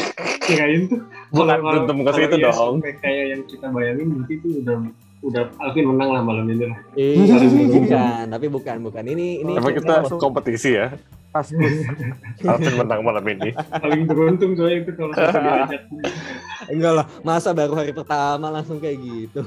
[0.47, 1.01] Kirain tuh.
[1.31, 2.77] Bukan beruntung ke kalau situ iya dong.
[2.83, 4.77] Kayak yang kita bayangin berarti itu udah
[5.21, 6.79] udah Alvin menang lah malam ini lah.
[6.97, 7.37] Iya,
[7.69, 9.05] bukan, tapi bukan, bukan.
[9.05, 10.97] Ini ini Emang kita langsung- kompetisi ya.
[11.31, 11.47] Pas.
[12.51, 13.53] Alvin menang malam ini.
[13.53, 15.83] Paling beruntung soalnya itu kalau diajak.
[16.73, 19.43] enggak lah, masa baru hari pertama langsung kayak gitu.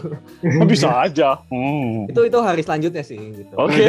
[0.62, 1.42] Oh, bisa aja.
[1.50, 2.06] Hmm.
[2.06, 3.54] Itu itu hari selanjutnya sih gitu.
[3.58, 3.84] Oke.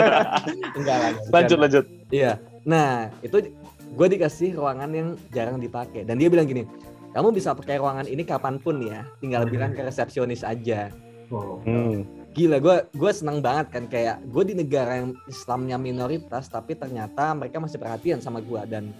[0.78, 1.10] Enggak lah.
[1.34, 1.84] lanjut lanjut.
[2.08, 2.38] Iya.
[2.62, 3.50] Nah, itu
[3.90, 6.62] gue dikasih ruangan yang jarang dipakai dan dia bilang gini,
[7.10, 10.90] kamu bisa pakai ruangan ini kapan pun ya, tinggal bilang ke resepsionis aja.
[11.30, 11.62] Oh.
[11.62, 12.06] Hmm.
[12.30, 17.34] Gila, gue gue senang banget kan kayak gue di negara yang Islamnya minoritas, tapi ternyata
[17.34, 18.94] mereka masih perhatian sama gue dan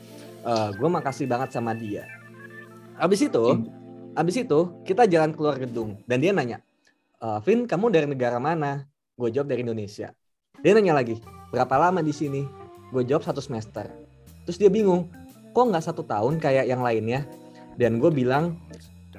[0.74, 2.10] gue makasih banget sama dia.
[2.98, 3.62] Abis itu,
[4.18, 6.58] abis itu kita jalan keluar gedung dan dia nanya,
[7.22, 8.88] "E, Vin kamu dari negara mana?
[9.14, 10.10] Gue jawab dari Indonesia.
[10.58, 11.22] Dia nanya lagi,
[11.54, 12.42] berapa lama di sini?
[12.90, 13.86] Gue jawab satu semester.
[14.42, 15.06] Terus dia bingung,
[15.54, 17.24] kok nggak satu tahun kayak yang lainnya?
[17.80, 18.60] Dan gue bilang,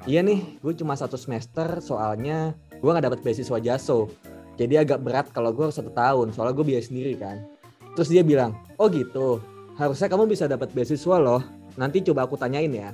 [0.06, 4.10] iya nih, gue cuma satu semester soalnya gue nggak dapat beasiswa jaso
[4.58, 7.46] jadi agak berat kalau gue harus satu tahun soalnya gue biaya sendiri kan
[7.92, 9.40] Terus dia bilang, oh gitu,
[9.76, 11.44] harusnya kamu bisa dapat beasiswa loh.
[11.76, 12.90] Nanti coba aku tanyain ya.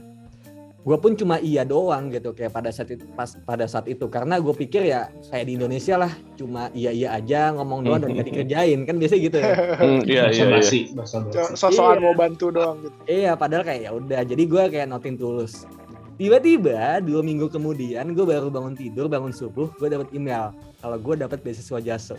[0.78, 4.38] Gue pun cuma iya doang gitu kayak pada saat itu, pas pada saat itu karena
[4.38, 8.24] gue pikir ya kayak di Indonesia lah cuma iya iya aja ngomong doang dan gak
[8.30, 9.52] dikerjain kan biasanya gitu ya.
[9.74, 11.04] Hmm, iya iya iya.
[11.52, 12.00] sosokan Iya.
[12.00, 14.20] mau bantu doang gitu Iya, padahal kayak ya udah.
[14.22, 15.66] Jadi gue kayak notin tulus.
[16.14, 21.14] Tiba-tiba dua minggu kemudian gue baru bangun tidur, bangun subuh, gue dapat email kalau gue
[21.16, 22.16] dapat beasiswa Jaso.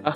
[0.00, 0.14] Ah.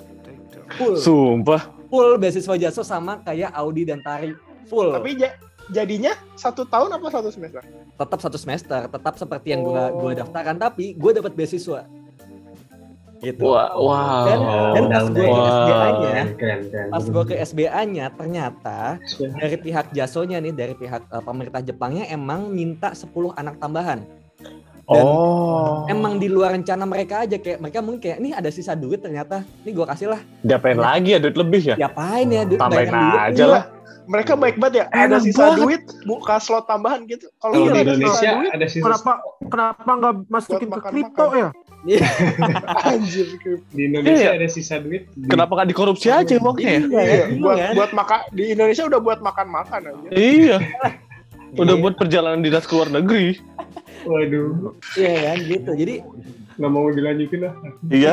[0.74, 1.61] full, Sumpah.
[1.87, 4.33] full beasiswa Jaso sama kayak Audi dan Tari,
[4.64, 4.92] full.
[4.92, 5.35] tapi ja-
[5.72, 7.62] jadinya satu tahun apa satu semester
[7.94, 10.03] tetap satu semester, tetap seperti yang gue Oh.
[10.07, 11.87] gue daftarkan, tapi gue dapat beasiswa.
[13.22, 13.40] Gitu.
[13.40, 14.27] Wah, wow.
[14.29, 15.40] Dan- dan pas udah, gue udah.
[15.40, 16.14] ke SBA-nya,
[16.92, 18.79] pas gue ke SBA-nya ternyata
[19.40, 24.05] dari pihak Jasonya nih, dari pihak eh, pemerintah Jepangnya emang minta 10 anak tambahan.
[24.85, 25.88] Dan oh.
[25.88, 29.40] emang di luar rencana mereka aja kayak mereka mungkin kayak nih ada sisa duit ternyata
[29.64, 31.77] nih gua kasih lah diapain lagi ya duit lebih ya?
[31.81, 33.64] diapain ya duit Tambahin duit aja lah.
[34.07, 35.59] Mereka baik banget ya ada sisa banget.
[35.59, 39.12] duit buka slot tambahan gitu kalau di ada sisa Indonesia duit ada sisa Kenapa
[39.45, 41.49] kenapa nggak masukin ke kripto ya?
[42.87, 43.27] anjir
[43.71, 44.31] di Indonesia Iya.
[44.35, 45.05] ada sisa duit.
[45.11, 46.81] di- Kenapa nggak dikorupsi aja uangnya ya?
[46.81, 47.29] iya Iya, kan?
[47.38, 50.57] buat Iya buat makan di Indonesia udah buat makan makan aja Iya.
[51.55, 51.83] Udah Iya.
[51.83, 53.38] buat perjalanan dinas ke luar negeri.
[54.03, 55.95] Waduh, iya kan gitu jadi
[56.55, 57.55] nggak mau dilanjutin lah.
[57.87, 58.12] Iya.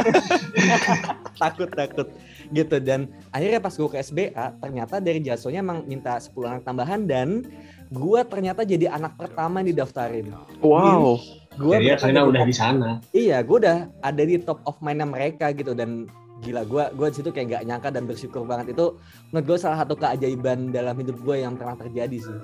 [1.41, 2.07] takut takut
[2.51, 7.07] gitu dan akhirnya pas gua ke SBA ternyata dari jasonya emang minta 10 anak tambahan
[7.07, 7.47] dan
[7.89, 10.29] gua ternyata jadi anak pertama yang didaftarin
[10.61, 11.17] Wow.
[11.51, 12.89] Jadi ya karena udah di sana.
[13.11, 16.07] iya gua udah ada di top of mind mereka gitu dan
[16.41, 18.97] gila gua gua di situ kayak nggak nyangka dan bersyukur banget itu
[19.29, 22.37] menurut gue salah satu keajaiban dalam hidup gue yang pernah terjadi sih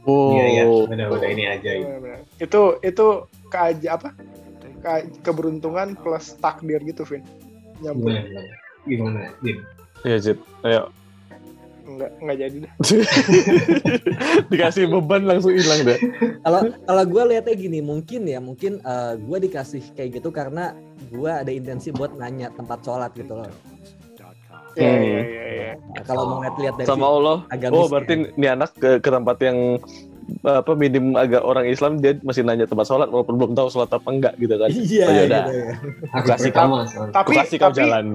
[0.00, 0.32] Oh.
[0.32, 1.70] Iya iya, benar-benar ini aja.
[1.76, 2.20] Benar-benar.
[2.40, 3.06] itu itu
[3.52, 4.08] keaja apa
[5.20, 7.22] keberuntungan plus takdir gitu Vin
[7.78, 8.50] nyambung Gimana gimana?
[8.82, 9.20] Gimana?
[9.40, 9.58] Din?
[10.00, 10.38] Iya, Jit.
[10.62, 10.82] Ayo.
[11.82, 12.72] enggak enggak jadi dah
[14.50, 15.98] Dikasih beban langsung hilang deh.
[16.40, 18.78] kalau kalau gue lihatnya gini mungkin ya mungkin
[19.18, 20.70] gue dikasih kayak gitu karena
[21.04, 23.50] gue ada intensi buat nanya tempat sholat gitu loh
[24.70, 25.02] Iya Hmm.
[25.02, 25.72] iya iya iya.
[25.74, 27.42] Nah, kalau mau lihat dari Sama Allah.
[27.50, 29.82] agamis Oh, berarti ini anak ke, ke tempat yang
[30.40, 34.04] apa minim agak orang Islam dia masih nanya tempat sholat walaupun belum tahu sholat apa
[34.06, 34.68] enggak gitu kan.
[34.68, 35.44] iya Oh, yaudah.
[35.44, 35.72] gitu ya.
[36.08, 37.12] Hari Kasih pertama soalnya.
[37.12, 38.06] Tapi Aku kasih kau tapi jalan.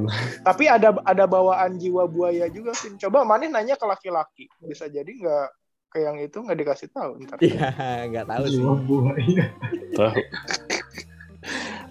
[0.41, 2.98] tapi ada ada bawaan jiwa buaya juga Vin.
[2.98, 4.46] Coba maneh nanya ke laki-laki.
[4.60, 5.48] Bisa jadi nggak
[5.88, 7.38] ke yang itu nggak dikasih tahu ntar.
[7.39, 7.70] iya
[8.06, 9.46] nggak tahu sih Jiwa buaya.
[9.94, 10.13] Tahu.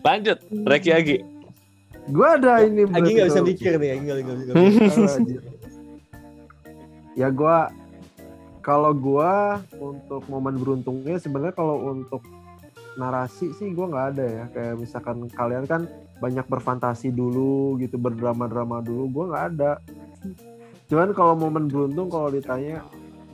[0.03, 1.17] Lanjut, Reki Agi.
[2.05, 2.85] Gue ada ini.
[2.87, 4.53] Agi nggak bisa mikir nih Agi nggak bisa
[5.17, 5.41] mikir.
[7.15, 7.57] ya gue
[8.65, 9.33] kalau gue
[9.77, 12.25] untuk momen beruntungnya sebenarnya kalau untuk
[12.97, 15.85] narasi sih gue nggak ada ya kayak misalkan kalian kan
[16.19, 19.73] banyak berfantasi dulu gitu berdrama-drama dulu gue nggak ada
[20.89, 22.81] cuman kalau momen beruntung kalau ditanya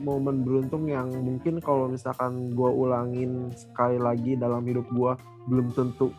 [0.01, 5.13] momen beruntung yang mungkin kalau misalkan gue ulangin sekali lagi dalam hidup gue
[5.47, 6.11] belum tentu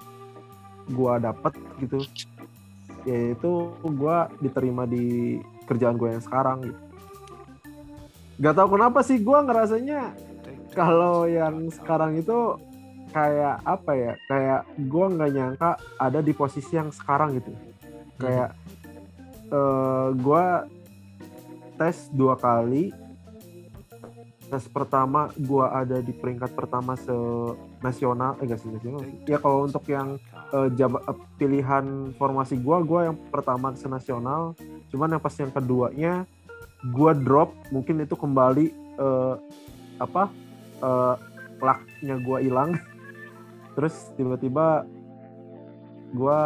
[0.89, 2.01] gue dapet gitu
[3.03, 6.92] yaitu gue diterima di kerjaan gue yang sekarang gitu.
[8.41, 10.17] Gak tau kenapa sih gue ngerasanya
[10.73, 12.57] kalau yang sekarang itu
[13.13, 17.53] kayak apa ya kayak gue nggak nyangka ada di posisi yang sekarang gitu.
[18.17, 18.57] Kayak
[19.53, 20.45] eh gue
[21.77, 22.93] tes dua kali.
[24.49, 27.13] Tes pertama gue ada di peringkat pertama se
[27.83, 30.21] nasional eh gak sih nasional ya kalau untuk yang
[30.55, 34.55] eh, jaba- eh, pilihan formasi gue gue yang pertama se nasional
[34.93, 36.29] cuman yang pas yang keduanya
[36.83, 38.67] gue drop mungkin itu kembali
[38.99, 39.35] eh,
[40.03, 40.23] apa
[40.83, 41.17] eh,
[41.63, 42.71] lucknya gue hilang.
[43.79, 44.83] Terus tiba-tiba
[46.13, 46.41] gue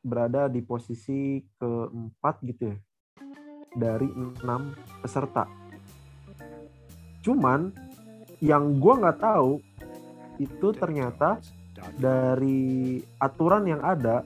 [0.00, 2.76] berada di posisi keempat gitu ya
[3.76, 5.46] dari enam peserta.
[7.20, 7.70] Cuman
[8.40, 9.60] yang gue nggak tahu
[10.40, 11.36] itu ternyata
[12.00, 14.24] dari aturan yang ada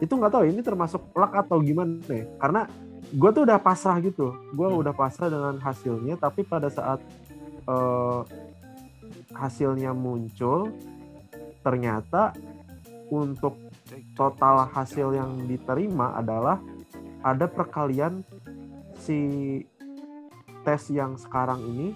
[0.00, 2.28] itu nggak tahu ini termasuk luck atau gimana ya?
[2.36, 2.68] Karena
[3.10, 4.34] gue tuh udah pasrah gitu.
[4.54, 7.02] Gue udah pasrah dengan hasilnya tapi pada saat
[7.66, 8.20] eh,
[9.34, 10.70] hasilnya muncul
[11.60, 12.34] ternyata
[13.10, 13.58] untuk
[14.14, 16.62] total hasil yang diterima adalah
[17.20, 18.22] ada perkalian
[19.02, 19.18] si
[20.62, 21.88] tes yang sekarang ini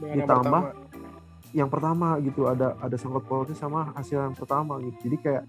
[0.00, 1.52] Dengan yang Ditambah pertama.
[1.54, 2.40] yang pertama gitu.
[2.50, 4.98] Ada ada sangkut pautnya sama hasil yang pertama gitu.
[5.06, 5.44] Jadi kayak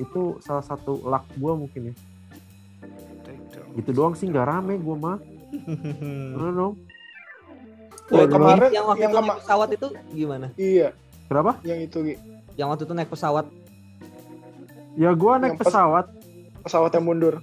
[0.00, 1.94] itu salah satu luck gue mungkin ya
[3.74, 5.18] gitu doang sih nggak rame gue mah.
[6.36, 6.76] Know.
[8.12, 10.46] Ya, Waduh, kemarin yang waktu yang itu naik pesawat itu gimana?
[10.54, 10.88] Iya,
[11.28, 11.52] kenapa?
[11.64, 12.14] Yang itu Gi.
[12.54, 13.46] yang waktu itu naik pesawat.
[14.92, 16.06] Ya gue naik Yang pas- pesawat.
[16.62, 17.34] pesawat yang mundur.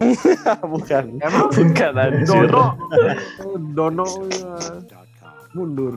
[0.72, 1.04] bukan.
[1.20, 1.48] Emang?
[1.52, 2.48] Bukan anjir.
[2.48, 2.64] Dono.
[3.72, 4.52] Dono ya,
[5.52, 5.94] mundur.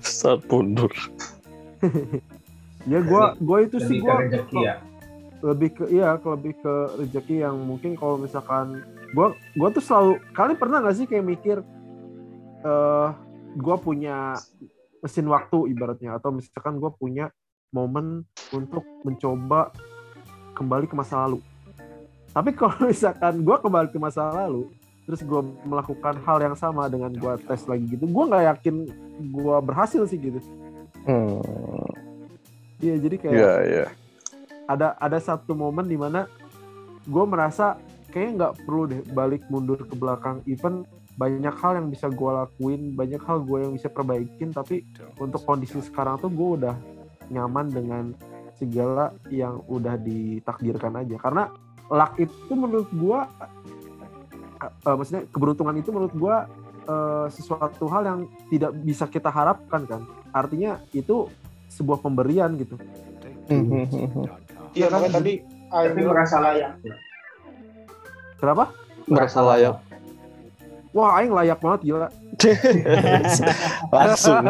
[0.00, 0.92] saat mundur.
[2.88, 4.74] Ya gua gua itu sih Lebih ke gua rezeki ya.
[5.38, 8.82] Lebih ke iya ke- lebih ke rezeki yang mungkin kalau misalkan
[9.14, 11.56] gua gua tuh selalu kalian pernah nggak sih kayak mikir
[12.66, 13.08] eh
[13.54, 14.34] gua punya
[14.98, 17.30] mesin waktu ibaratnya atau misalkan gua punya
[17.70, 19.70] momen untuk mencoba
[20.58, 21.38] kembali ke masa lalu?
[22.34, 24.66] Tapi kalau misalkan gua kembali ke masa lalu
[25.06, 28.74] terus gua melakukan hal yang sama dengan gua tes lagi gitu gua nggak yakin
[29.30, 30.42] gua berhasil sih gitu.
[31.06, 31.88] Hmm,
[32.82, 33.86] iya jadi kayak iya iya
[34.68, 36.28] ada ada satu momen di mana
[37.08, 37.80] gue merasa
[38.12, 40.44] kayaknya nggak perlu deh balik mundur ke belakang.
[40.44, 40.84] Even
[41.16, 44.86] banyak hal yang bisa gue lakuin banyak hal gue yang bisa perbaikin tapi
[45.18, 46.76] untuk kondisi sekarang tuh gue udah
[47.32, 48.04] nyaman dengan
[48.54, 51.16] segala yang udah ditakdirkan aja.
[51.16, 51.48] Karena
[51.88, 53.18] luck itu menurut gue
[54.62, 56.36] eh, maksudnya keberuntungan itu menurut gue
[56.92, 58.20] eh, sesuatu hal yang
[58.52, 60.04] tidak bisa kita harapkan kan.
[60.28, 61.24] Artinya itu
[61.72, 62.76] sebuah pemberian gitu
[64.74, 64.98] Iya kan?
[65.00, 65.32] makanya tadi
[65.68, 66.72] Aing Tapi merasa layak.
[66.80, 66.94] ya.
[68.40, 68.64] kenapa
[69.04, 69.76] merasa layak
[70.96, 72.08] wah aing layak banget gila
[73.94, 74.46] langsung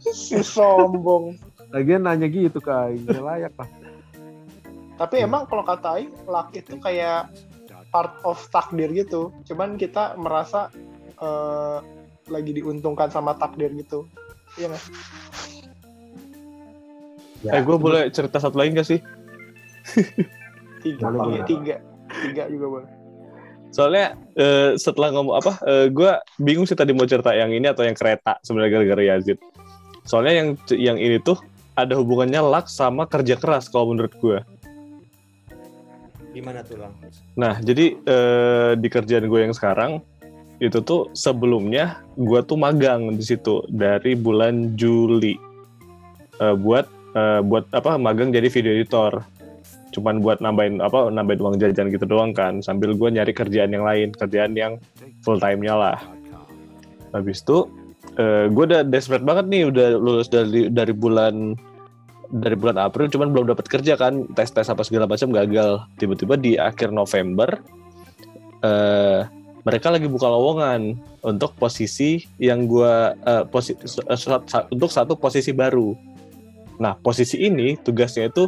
[0.00, 1.36] si sombong.
[1.68, 3.68] Lagian nanya gitu ke Aing, ya layak lah.
[4.96, 7.28] Tapi emang kalau kata Aing, luck itu kayak
[7.92, 9.28] part of takdir gitu.
[9.44, 10.72] Cuman kita merasa
[11.20, 11.78] eh,
[12.32, 14.08] lagi diuntungkan sama takdir gitu.
[14.56, 14.84] Iya nggak?
[17.38, 18.98] Ya, eh gue boleh cerita satu lagi gak sih
[20.78, 21.44] Tiga, Boleh, boleh.
[21.44, 21.76] tiga,
[22.22, 22.90] tiga juga boleh.
[23.68, 25.52] soalnya eh, setelah ngomong apa
[25.92, 29.36] gue bingung sih tadi mau cerita yang ini atau yang kereta sebenarnya gara-gara Yazid
[30.02, 31.36] soalnya yang yang ini tuh
[31.76, 34.40] ada hubungannya luck sama kerja keras kalau menurut gue
[36.28, 36.94] Gimana tuh, Lang?
[37.34, 39.98] Nah, jadi eh, di kerjaan gue yang sekarang
[40.58, 45.34] itu tuh sebelumnya gue tuh magang di situ dari bulan Juli
[46.38, 46.86] Eh, buat
[47.18, 49.26] eh, buat apa magang jadi video editor.
[49.94, 52.60] Cuman buat nambahin apa nambahin uang jajan gitu doang kan.
[52.60, 54.76] Sambil gue nyari kerjaan yang lain, kerjaan yang
[55.24, 55.98] full time-nya lah.
[57.16, 57.68] Habis itu
[58.20, 61.56] eh, gue udah desperate banget nih, udah lulus dari dari bulan
[62.28, 66.36] dari bulan April cuman belum dapat kerja kan tes tes apa segala macam gagal tiba-tiba
[66.36, 67.56] di akhir November
[68.60, 69.24] eh
[69.64, 75.96] mereka lagi buka lowongan untuk posisi yang gua eh, posi- sa- untuk satu posisi baru
[76.76, 78.46] nah posisi ini tugasnya itu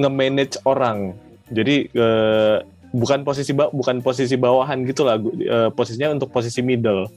[0.00, 1.14] nge-manage orang.
[1.52, 2.56] Jadi eh,
[2.94, 7.10] bukan posisi bukan posisi bawahan gitu lah eh, posisinya untuk posisi middle.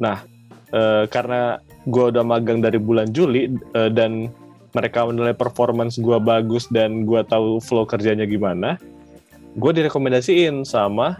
[0.00, 0.24] Nah
[0.72, 4.32] eh, karena gua udah magang dari bulan Juli eh, dan
[4.74, 8.74] mereka menilai performance gue bagus dan gue tahu flow kerjanya gimana,
[9.54, 11.14] gue direkomendasiin sama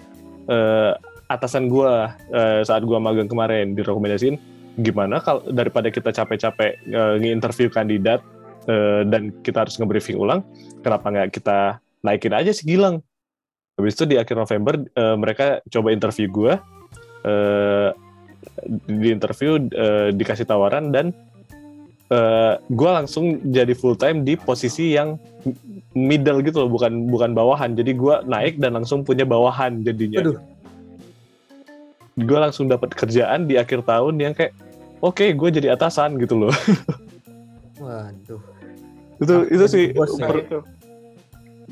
[0.51, 0.93] eh,
[1.31, 1.91] atasan gue
[2.35, 3.79] eh, saat gue magang kemarin.
[3.79, 4.37] Direkomendasiin
[4.75, 8.21] gimana kalau daripada kita capek-capek eh, nge-interview kandidat
[8.69, 10.45] eh, dan kita harus nge-briefing ulang,
[10.81, 13.01] kenapa nggak kita naikin aja si Gilang?
[13.75, 16.53] Habis itu di akhir November eh, mereka coba interview gue,
[17.27, 17.91] eh,
[18.87, 21.11] di interview eh, dikasih tawaran dan
[22.13, 25.17] eh gue langsung jadi full time di posisi yang
[25.97, 27.73] middle gitu loh, bukan bukan bawahan.
[27.73, 30.21] Jadi gue naik dan langsung punya bawahan jadinya.
[30.21, 30.37] Aduh.
[32.15, 34.55] Gue langsung dapat kerjaan di akhir tahun yang kayak,
[35.03, 36.55] oke, gue jadi atasan gitu loh.
[37.83, 38.54] Waduh.
[39.23, 40.25] Itu Ah, itu sih bos ya.
[40.25, 40.59] Nah, per- itu.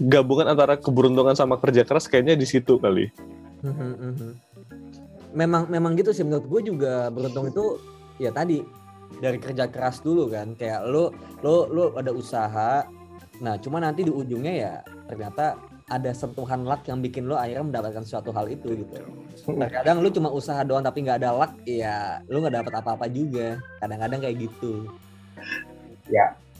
[0.08, 3.12] gabungan antara keberuntungan sama kerja keras kayaknya di situ kali.
[3.62, 4.30] Mhm, mhm.
[5.32, 7.80] Memang memang gitu sih menurut gue juga beruntung itu
[8.20, 8.60] ya tadi
[9.20, 11.12] dari kerja keras dulu kan kayak lo
[11.44, 12.84] lo lo ada usaha
[13.40, 14.74] nah cuma nanti di ujungnya ya
[15.08, 15.58] ternyata
[15.90, 19.02] ada sentuhan luck yang bikin lo akhirnya mendapatkan suatu hal itu gitu
[19.44, 23.58] terkadang lo cuma usaha doang tapi nggak ada luck ya lo nggak dapat apa-apa juga
[23.82, 24.86] kadang-kadang kayak gitu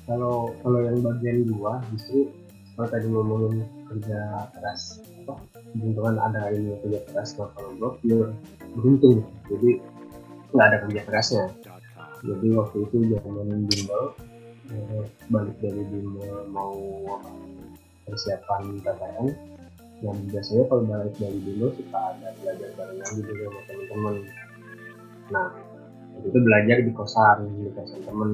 [0.06, 2.30] kalau kalau yang bagian gua justru
[2.74, 5.34] kalau tadi ngomongin kerja keras apa
[5.72, 8.30] keberuntungan ada ini kerja keras nah, kalau gua pure
[8.76, 9.24] beruntung.
[9.48, 9.70] Jadi
[10.52, 11.44] nggak ada kerja kerasnya.
[12.22, 14.02] Jadi waktu itu zaman bimbel
[14.70, 16.76] eh, balik dari bimbel mau
[17.18, 17.30] apa,
[18.06, 19.26] persiapan PTN
[20.02, 24.14] yang biasanya kalau balik dari bimbel suka ada belajar barengan gitu sama teman-teman.
[25.34, 25.48] Nah
[26.22, 28.30] itu belajar di kosan di kosan temen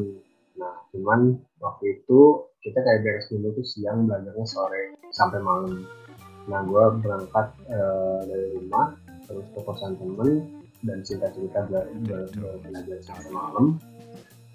[0.59, 5.87] Nah, cuman waktu itu kita kayak beres dulu tuh siang belajarnya sore sampai malam.
[6.51, 8.93] Nah, gue berangkat eh, dari rumah
[9.31, 10.31] terus ke kosan temen
[10.83, 13.79] dan cerita-cerita bela- bela- bela- belajar sampai malam.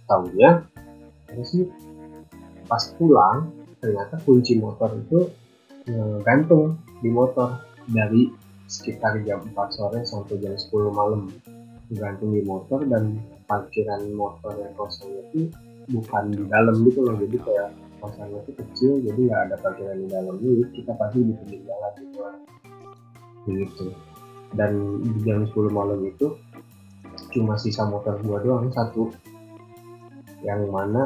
[0.03, 0.49] Tahunya
[1.31, 1.65] terus sih
[2.67, 5.31] pas pulang ternyata kunci motor itu
[5.87, 8.31] eh, gantung di motor dari
[8.67, 11.27] sekitar jam 4 sore sampai jam 10 malam
[11.91, 15.51] tergantung di motor dan parkiran motor yang kosong itu
[15.91, 17.69] bukan di dalam gitu loh jadi kayak
[18.03, 20.35] kosannya itu kecil jadi nggak ada parkiran di dalam.
[20.43, 22.19] Jadi kita pasti di pinggir jalan gitu
[23.43, 23.85] begitu.
[24.53, 26.35] Dan di jam 10 malam itu
[27.33, 29.09] cuma sisa motor gua doang satu.
[30.43, 31.01] Yang mana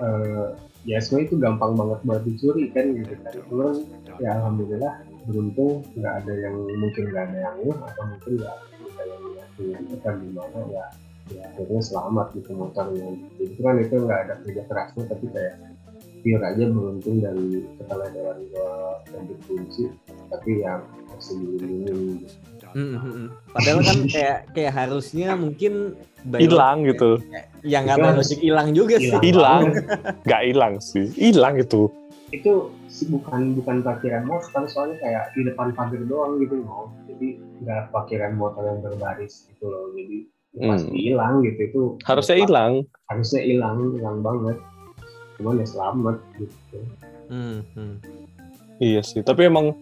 [0.00, 0.48] eh,
[0.88, 3.32] ya sebenarnya itu gampang banget buat dicuri kan gitu kan.
[3.52, 3.76] Cuman
[4.18, 9.22] ya alhamdulillah beruntung nggak ada yang mungkin nggak ada yang atau mungkin nggak ada yang
[9.36, 10.86] nyakitin atau gimana ya
[11.30, 15.54] ya akhirnya selamat gitu motornya jadi kan itu nggak ada kerja kerasnya tapi kayak
[16.18, 18.72] pure aja beruntung dari keteledoran gua
[19.06, 19.82] dan dikunci
[20.28, 22.36] tapi yang masih dilindungi gitu.
[22.68, 23.28] Mm, mm, mm.
[23.48, 25.96] Padahal kan kayak kayak harusnya mungkin
[26.34, 27.16] hilang gitu
[27.64, 29.14] yang nggak Itu tahu harus- hilang juga sih.
[29.22, 29.62] Hilang.
[30.26, 31.88] nggak hilang sih hilang itu
[32.28, 32.52] itu
[32.86, 37.28] sih bukan bukan parkiran motor soalnya kayak di depan pagar doang gitu loh jadi
[37.64, 40.37] nggak parkiran motor yang berbaris gitu loh jadi ya Hmm.
[40.56, 42.72] Pasti hilang gitu itu harusnya hilang.
[43.08, 44.56] harusnya hilang hilang banget.
[45.38, 46.78] Cuman ya selamat gitu.
[47.28, 47.94] Hmm, hmm.
[48.78, 49.74] Iya sih, tapi emang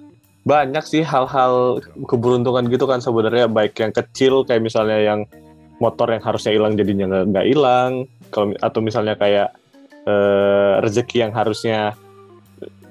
[0.46, 3.48] banyak sih hal-hal keberuntungan gitu kan sebenarnya.
[3.48, 5.20] Baik yang kecil kayak misalnya yang
[5.76, 7.92] motor yang harusnya hilang jadinya nggak nggak hilang,
[8.32, 9.52] kalau atau misalnya kayak
[10.08, 11.92] eh, rezeki yang harusnya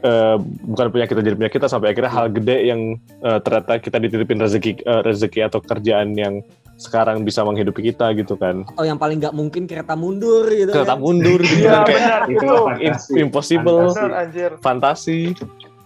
[0.05, 0.37] eh,
[0.69, 2.81] bukan punya kita jadi punya kita sampai akhirnya hal gede yang
[3.25, 8.35] eh, ternyata kita dititipin rezeki eh, rezeki atau kerjaan yang sekarang bisa menghidupi kita gitu
[8.35, 8.67] kan.
[8.75, 10.71] Atau yang paling nggak mungkin kereta mundur gitu.
[10.75, 11.01] Kereta kan.
[11.01, 12.55] mundur gitu kan kayak benar itu itu.
[12.55, 13.11] fantasi.
[13.15, 13.79] im- impossible.
[13.91, 14.15] Fantasi.
[14.15, 14.51] Anjir.
[14.59, 15.19] fantasi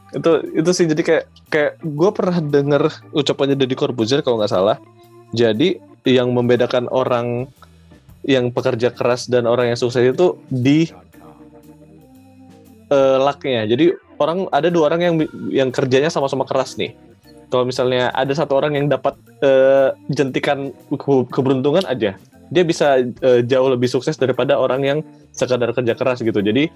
[0.10, 1.23] itu itu sih jadi kayak
[1.54, 4.82] kayak gue pernah denger ucapannya Deddy Corbuzier kalau nggak salah
[5.38, 5.78] jadi
[6.10, 7.45] yang membedakan orang
[8.25, 10.89] yang pekerja keras dan orang yang sukses itu di
[12.89, 15.15] eh, lucknya jadi orang ada dua orang yang
[15.54, 16.97] yang kerjanya sama-sama keras nih
[17.49, 22.15] kalau misalnya ada satu orang yang dapat eh, jentikan ke- keberuntungan aja
[22.49, 24.99] dia bisa eh, jauh lebih sukses daripada orang yang
[25.33, 26.69] sekadar kerja keras gitu jadi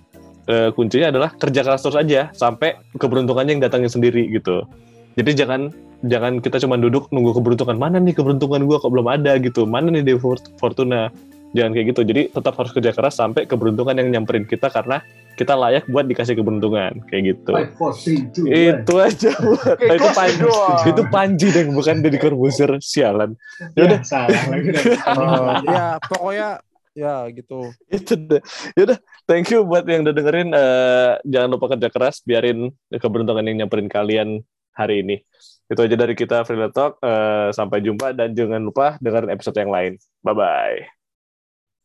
[0.47, 4.67] eh, kuncinya adalah kerja keras terus aja sampai keberuntungannya yang datangnya sendiri gitu.
[5.13, 5.69] Jadi jangan
[6.03, 9.63] jangan kita cuma duduk nunggu keberuntungan mana nih keberuntungan gua kok belum ada gitu.
[9.69, 11.13] Mana nih Fort- Fortuna?
[11.53, 12.01] Jangan kayak gitu.
[12.01, 16.37] Jadi tetap harus kerja keras sampai keberuntungan yang nyamperin kita karena kita layak buat dikasih
[16.37, 17.51] keberuntungan kayak gitu.
[17.51, 18.53] Five, four, three, two, one.
[18.53, 19.31] Itu aja.
[19.33, 20.37] buat- Kayak itu panji.
[20.39, 20.77] doang.
[20.85, 23.33] Itu panji deh bukan Deddy Corbuzier sialan.
[23.73, 24.83] ya, salah lagi dah.
[25.17, 26.49] Oh, ya pokoknya
[26.93, 27.73] ya gitu.
[27.89, 28.41] itu deh.
[28.77, 30.49] Yaudah, thank you buat yang udah dengerin.
[30.53, 35.17] Eh, jangan lupa kerja keras, biarin keberuntungan yang nyamperin kalian hari ini.
[35.65, 37.01] Itu aja dari kita Freelance Talk.
[37.01, 39.93] Eh, sampai jumpa dan jangan lupa dengerin episode yang lain.
[40.21, 41.02] Bye bye.